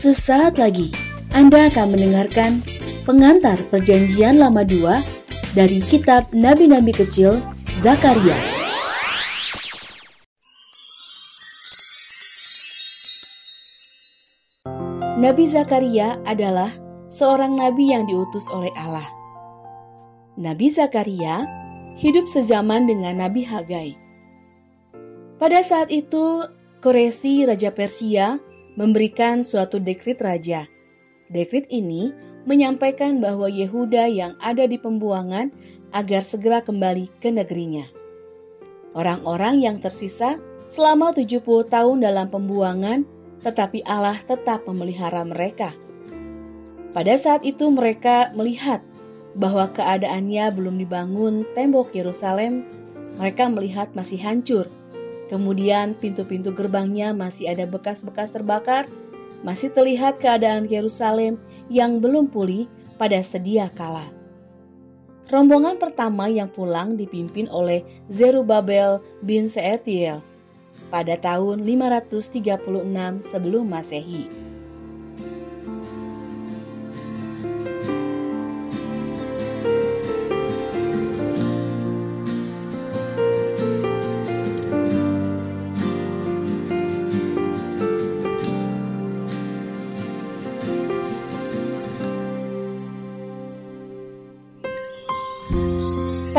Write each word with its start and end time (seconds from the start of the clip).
Sesaat 0.00 0.56
lagi 0.56 0.88
Anda 1.36 1.68
akan 1.68 1.92
mendengarkan 1.92 2.64
pengantar 3.04 3.60
Perjanjian 3.68 4.40
Lama 4.40 4.64
2 4.64 5.52
dari 5.52 5.76
kitab 5.84 6.24
Nabi-nabi 6.32 6.88
kecil 6.96 7.36
Zakaria. 7.84 8.32
Nabi 15.20 15.44
Zakaria 15.44 16.16
adalah 16.24 16.72
seorang 17.04 17.60
nabi 17.60 17.92
yang 17.92 18.08
diutus 18.08 18.48
oleh 18.48 18.72
Allah. 18.80 19.04
Nabi 20.40 20.72
Zakaria 20.72 21.44
hidup 22.00 22.24
sezaman 22.24 22.88
dengan 22.88 23.20
Nabi 23.20 23.44
Hagai. 23.44 24.00
Pada 25.36 25.60
saat 25.60 25.92
itu, 25.92 26.48
Koresi, 26.80 27.44
Raja 27.44 27.68
Persia, 27.68 28.40
memberikan 28.78 29.42
suatu 29.42 29.82
dekrit 29.82 30.18
raja. 30.22 30.66
Dekrit 31.30 31.66
ini 31.70 32.10
menyampaikan 32.46 33.22
bahwa 33.22 33.46
Yehuda 33.46 34.10
yang 34.10 34.32
ada 34.42 34.66
di 34.66 34.78
pembuangan 34.78 35.50
agar 35.90 36.22
segera 36.22 36.62
kembali 36.62 37.10
ke 37.18 37.30
negerinya. 37.34 37.86
Orang-orang 38.94 39.62
yang 39.62 39.76
tersisa 39.78 40.38
selama 40.66 41.14
70 41.14 41.42
tahun 41.66 42.02
dalam 42.02 42.26
pembuangan, 42.30 43.06
tetapi 43.42 43.86
Allah 43.86 44.18
tetap 44.22 44.66
memelihara 44.66 45.22
mereka. 45.26 45.74
Pada 46.90 47.14
saat 47.14 47.46
itu 47.46 47.70
mereka 47.70 48.34
melihat 48.34 48.82
bahwa 49.38 49.70
keadaannya 49.70 50.50
belum 50.50 50.74
dibangun 50.82 51.46
tembok 51.54 51.94
Yerusalem, 51.94 52.66
mereka 53.14 53.46
melihat 53.46 53.94
masih 53.94 54.18
hancur 54.18 54.66
Kemudian 55.30 55.94
pintu-pintu 55.94 56.50
gerbangnya 56.50 57.14
masih 57.14 57.54
ada 57.54 57.62
bekas-bekas 57.62 58.34
terbakar, 58.34 58.90
masih 59.46 59.70
terlihat 59.70 60.18
keadaan 60.18 60.66
Yerusalem 60.66 61.38
yang 61.70 62.02
belum 62.02 62.34
pulih 62.34 62.66
pada 62.98 63.22
sedia 63.22 63.70
kala. 63.70 64.10
Rombongan 65.30 65.78
pertama 65.78 66.26
yang 66.26 66.50
pulang 66.50 66.98
dipimpin 66.98 67.46
oleh 67.54 67.86
Zerubabel 68.10 68.98
bin 69.22 69.46
Seetiel 69.46 70.18
pada 70.90 71.14
tahun 71.14 71.62
536 71.62 72.66
sebelum 73.22 73.70
Masehi. 73.70 74.49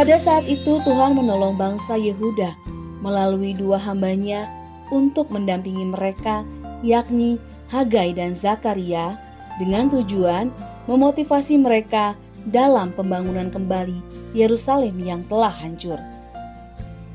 Pada 0.02 0.18
saat 0.18 0.50
itu 0.50 0.82
Tuhan 0.82 1.14
menolong 1.14 1.62
bangsa 1.62 1.94
Yehuda 1.94 2.58
melalui 3.06 3.54
dua 3.54 3.78
hambanya 3.78 4.50
untuk 4.90 5.30
mendampingi 5.30 5.86
mereka 5.94 6.42
yakni 6.82 7.38
Hagai 7.70 8.18
dan 8.18 8.34
Zakaria 8.34 9.14
dengan 9.62 9.94
tujuan 9.94 10.50
memotivasi 10.90 11.54
mereka 11.62 12.18
dalam 12.50 12.90
pembangunan 12.98 13.54
kembali 13.54 14.02
Yerusalem 14.34 14.98
yang 15.06 15.22
telah 15.30 15.54
hancur. 15.54 16.02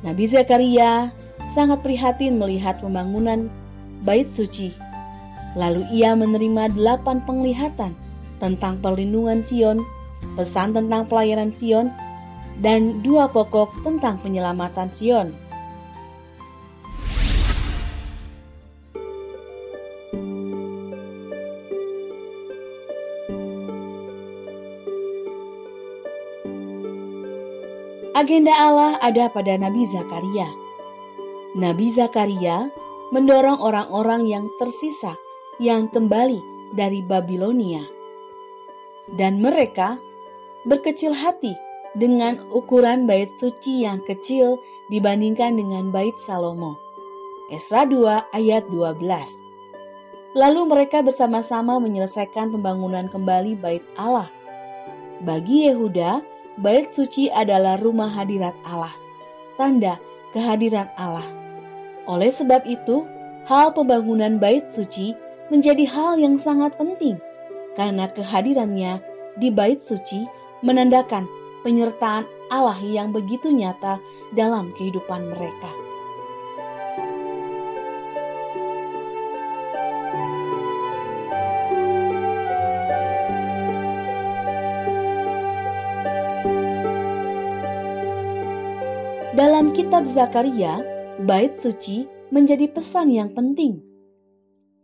Nabi 0.07 0.31
Zakaria 0.31 1.11
sangat 1.43 1.83
prihatin 1.83 2.39
melihat 2.39 2.79
pembangunan 2.79 3.51
bait 4.07 4.31
suci. 4.31 4.71
Lalu 5.59 5.91
ia 5.91 6.15
menerima 6.15 6.71
delapan 6.71 7.19
penglihatan 7.27 7.99
tentang 8.39 8.79
perlindungan 8.79 9.43
Sion, 9.43 9.83
pesan 10.39 10.71
tentang 10.71 11.03
pelayanan 11.11 11.51
Sion, 11.51 11.91
dan 12.61 13.05
dua 13.05 13.29
pokok 13.29 13.85
tentang 13.85 14.17
penyelamatan 14.21 14.89
Sion. 14.89 15.29
Agenda 28.17 28.57
Allah 28.57 28.97
ada 29.05 29.29
pada 29.29 29.61
Nabi 29.61 29.85
Zakaria. 29.85 30.49
Nabi 31.53 31.93
Zakaria 31.93 32.73
mendorong 33.13 33.61
orang-orang 33.61 34.25
yang 34.25 34.49
tersisa 34.57 35.13
yang 35.61 35.93
kembali 35.93 36.41
dari 36.73 37.05
Babilonia. 37.05 37.85
Dan 39.13 39.45
mereka 39.45 40.01
berkecil 40.65 41.13
hati 41.13 41.66
dengan 41.97 42.37
ukuran 42.53 43.09
bait 43.09 43.33
suci 43.33 43.89
yang 43.89 44.05
kecil 44.05 44.61
dibandingkan 44.93 45.57
dengan 45.57 45.89
bait 45.89 46.13
Salomo. 46.21 46.77
Esra 47.49 47.89
2 47.89 48.37
ayat 48.37 48.69
12. 48.69 49.01
Lalu 50.37 50.61
mereka 50.69 51.01
bersama-sama 51.01 51.81
menyelesaikan 51.81 52.53
pembangunan 52.53 53.09
kembali 53.09 53.57
bait 53.57 53.81
Allah. 53.97 54.29
Bagi 55.25 55.73
Yehuda, 55.73 56.21
bait 56.61 56.93
suci 56.93 57.33
adalah 57.33 57.81
rumah 57.81 58.13
hadirat 58.13 58.53
Allah, 58.69 58.93
tanda 59.57 59.97
kehadiran 60.37 60.93
Allah. 61.01 61.25
Oleh 62.05 62.29
sebab 62.29 62.69
itu, 62.69 63.09
hal 63.49 63.73
pembangunan 63.73 64.37
bait 64.37 64.69
suci 64.69 65.17
menjadi 65.49 65.89
hal 65.89 66.21
yang 66.21 66.37
sangat 66.37 66.77
penting 66.77 67.17
karena 67.79 68.11
kehadirannya 68.11 69.01
di 69.41 69.49
bait 69.49 69.79
suci 69.81 70.27
menandakan 70.61 71.25
penyertaan 71.67 72.31
Allah 72.47 72.79
yang 72.79 73.11
begitu 73.11 73.51
nyata 73.51 73.99
dalam 74.31 74.71
kehidupan 74.71 75.35
mereka. 75.35 75.67
Dalam 89.35 89.75
kitab 89.75 90.07
Zakaria, 90.07 90.81
bait 91.21 91.59
suci 91.59 92.07
menjadi 92.31 92.71
pesan 92.71 93.11
yang 93.11 93.35
penting. 93.35 93.83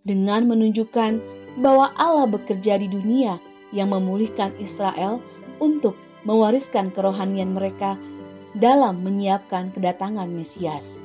Dengan 0.02 0.50
menunjukkan 0.50 1.22
bahwa 1.62 1.94
Allah 1.94 2.26
bekerja 2.26 2.76
di 2.76 2.90
dunia 2.90 3.38
yang 3.72 3.94
memulihkan 3.94 4.52
Israel 4.60 5.24
untuk 5.56 5.96
mewariskan 6.22 6.94
kerohanian 6.94 7.54
mereka 7.54 7.98
dalam 8.52 9.00
menyiapkan 9.00 9.72
kedatangan 9.72 10.28
Mesias. 10.28 11.00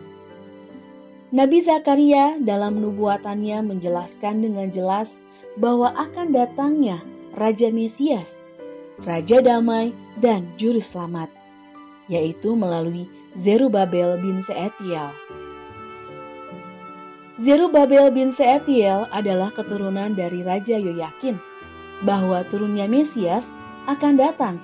Nabi 1.28 1.59
Zakaria 1.59 2.39
dalam 2.39 2.79
nubuatannya 2.79 3.59
menjelaskan 3.59 4.47
dengan 4.47 4.72
jelas 4.72 5.19
bahwa 5.59 5.91
akan 5.91 6.31
datangnya 6.31 7.03
Raja 7.35 7.67
Mesias, 7.67 8.39
Raja 9.03 9.44
Damai 9.44 9.91
dan 10.16 10.47
Juru 10.55 10.79
Selamat, 10.79 11.28
yaitu 12.07 12.55
melalui 12.55 13.11
Zerubabel 13.35 14.17
bin 14.23 14.39
Seetiel. 14.39 15.11
Zerubabel 17.38 18.09
bin 18.09 18.34
Seetiel 18.34 19.05
adalah 19.13 19.53
keturunan 19.53 20.16
dari 20.16 20.41
Raja 20.41 20.79
Yoyakin, 20.79 21.38
bahwa 22.01 22.41
turunnya 22.47 22.89
Mesias 22.89 23.51
akan 23.85 24.16
datang 24.16 24.57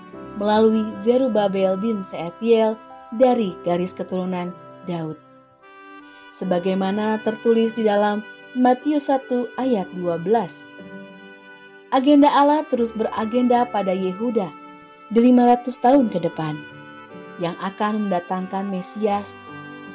melalui 0.44 0.92
Zerubabel 1.00 1.80
bin 1.80 2.04
Seetiel 2.04 2.76
dari 3.16 3.56
garis 3.64 3.96
keturunan 3.96 4.52
Daud. 4.84 5.16
Sebagaimana 6.36 7.24
tertulis 7.24 7.72
di 7.72 7.88
dalam 7.88 8.20
Matius 8.52 9.08
1 9.08 9.56
ayat 9.56 9.88
12. 9.96 10.28
Agenda 11.96 12.28
Allah 12.28 12.68
terus 12.68 12.92
beragenda 12.92 13.64
pada 13.64 13.96
Yehuda 13.96 14.52
di 15.08 15.32
500 15.32 15.64
tahun 15.80 16.12
ke 16.12 16.20
depan 16.28 16.60
yang 17.40 17.56
akan 17.64 18.10
mendatangkan 18.10 18.68
Mesias 18.68 19.40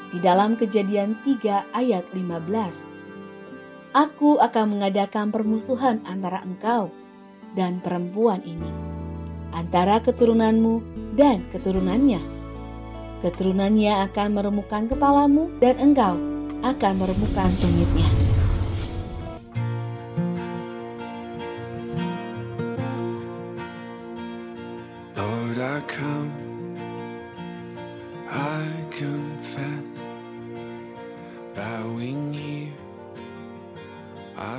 di 0.08 0.16
dalam 0.24 0.56
kejadian 0.56 1.20
3 1.28 1.76
ayat 1.76 2.08
15. 2.16 2.88
Aku 3.92 4.40
akan 4.40 4.78
mengadakan 4.78 5.28
permusuhan 5.28 6.00
antara 6.08 6.40
engkau 6.40 6.88
dan 7.52 7.82
perempuan 7.82 8.40
ini 8.46 8.87
antara 9.52 10.00
keturunanmu 10.02 10.82
dan 11.16 11.44
keturunannya. 11.50 12.20
Keturunannya 13.18 14.06
akan 14.06 14.28
meremukkan 14.30 14.86
kepalamu 14.86 15.50
dan 15.58 15.74
engkau 15.82 16.14
akan 16.62 16.92
meremukkan 16.98 17.50
tumitnya. 17.58 18.08
Lord, 25.18 25.58
I 25.58 25.78
come, 25.90 26.30
I 28.30 28.62
confess, 28.94 29.86
bowing 31.58 32.30
here. 32.30 32.70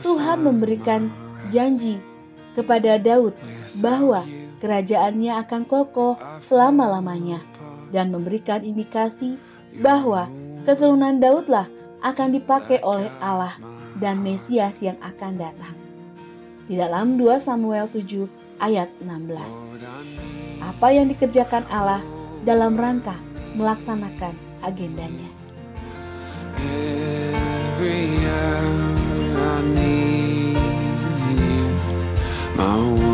Tuhan 0.04 0.44
memberikan 0.44 1.08
janji 1.48 2.04
kepada 2.52 3.00
Daud 3.00 3.32
bahwa 3.80 4.28
kerajaannya 4.60 5.34
akan 5.48 5.64
kokoh 5.66 6.20
selama-lamanya 6.44 7.40
dan 7.90 8.14
memberikan 8.14 8.62
indikasi 8.62 9.40
bahwa 9.80 10.30
keturunan 10.68 11.18
Daudlah 11.18 11.66
akan 12.00 12.36
dipakai 12.36 12.80
oleh 12.84 13.10
Allah 13.20 13.56
dan 14.00 14.24
Mesias 14.24 14.80
yang 14.80 14.96
akan 15.04 15.36
datang. 15.36 15.76
Di 16.70 16.78
dalam 16.78 17.18
2 17.18 17.42
Samuel 17.42 17.90
7 17.90 18.30
ayat 18.62 18.88
16. 19.02 20.62
Apa 20.62 20.88
yang 20.94 21.10
dikerjakan 21.10 21.66
Allah 21.72 22.04
dalam 22.46 22.78
rangka 22.78 23.16
melaksanakan 23.58 24.36
agendanya. 24.62 25.30
Every 26.60 28.22
hour 28.28 29.00
I 29.40 29.64
need 29.72 30.60
you, 31.40 31.64
my 32.60 33.09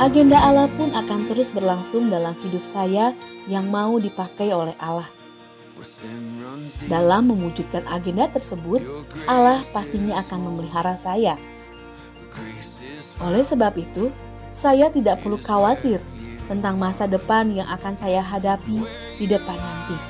Agenda 0.00 0.40
Allah 0.40 0.64
pun 0.80 0.96
akan 0.96 1.28
terus 1.28 1.52
berlangsung 1.52 2.08
dalam 2.08 2.32
hidup 2.40 2.64
saya 2.64 3.12
yang 3.44 3.68
mau 3.68 4.00
dipakai 4.00 4.48
oleh 4.48 4.72
Allah. 4.80 5.04
Dalam 6.88 7.28
mewujudkan 7.28 7.84
agenda 7.84 8.24
tersebut, 8.32 8.80
Allah 9.28 9.60
pastinya 9.76 10.16
akan 10.24 10.48
memelihara 10.48 10.96
saya. 10.96 11.36
Oleh 13.20 13.44
sebab 13.44 13.76
itu, 13.76 14.08
saya 14.48 14.88
tidak 14.88 15.20
perlu 15.20 15.36
khawatir 15.36 16.00
tentang 16.48 16.80
masa 16.80 17.04
depan 17.04 17.52
yang 17.52 17.68
akan 17.68 17.92
saya 17.92 18.24
hadapi 18.24 18.80
di 19.20 19.28
depan 19.28 19.60
nanti. 19.60 20.00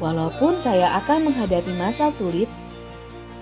Walaupun 0.00 0.56
saya 0.56 0.96
akan 1.04 1.28
menghadapi 1.28 1.76
masa 1.76 2.08
sulit, 2.08 2.48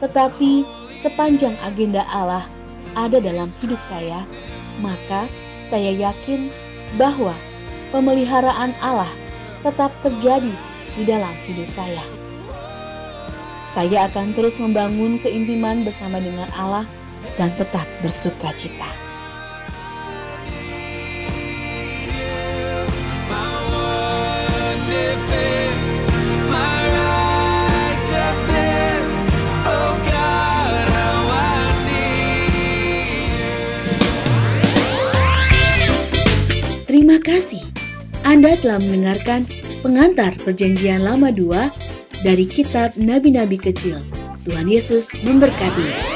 tetapi 0.03 0.67
sepanjang 0.91 1.55
agenda 1.63 2.03
Allah 2.11 2.43
ada 2.99 3.23
dalam 3.23 3.47
hidup 3.63 3.79
saya, 3.79 4.27
maka 4.79 5.27
saya 5.67 5.91
yakin 5.91 6.51
bahwa 6.95 7.35
pemeliharaan 7.91 8.75
Allah 8.79 9.11
tetap 9.67 9.91
terjadi 10.07 10.55
di 10.95 11.03
dalam 11.03 11.35
hidup 11.47 11.67
saya. 11.67 12.03
Saya 13.71 14.11
akan 14.11 14.35
terus 14.35 14.59
membangun 14.59 15.23
keintiman 15.23 15.87
bersama 15.87 16.19
dengan 16.19 16.51
Allah 16.59 16.87
dan 17.39 17.55
tetap 17.55 17.87
bersuka 18.03 18.51
cita. 18.59 19.10
Kasih. 37.21 37.63
Anda 38.27 38.57
telah 38.59 38.81
mendengarkan 38.85 39.49
pengantar 39.81 40.37
perjanjian 40.43 41.05
lama 41.05 41.33
dua 41.33 41.73
dari 42.21 42.45
kitab 42.45 42.93
Nabi-Nabi 42.99 43.57
Kecil. 43.57 43.97
Tuhan 44.45 44.67
Yesus 44.69 45.13
memberkati. 45.25 46.10